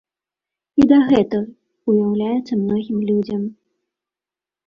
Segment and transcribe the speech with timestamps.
[0.83, 1.51] І дагэтуль
[1.93, 3.41] уяўляецца многім людзям.